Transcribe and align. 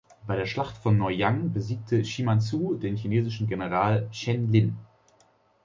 Bei 0.25 0.35
der 0.35 0.47
Schlacht 0.47 0.77
von 0.79 0.97
Noryang 0.97 1.53
besiegte 1.53 2.03
Shimazu 2.03 2.73
den 2.73 2.97
chinesischen 2.97 3.45
General 3.45 4.07
Chen 4.09 4.51
Lin. 4.51 4.75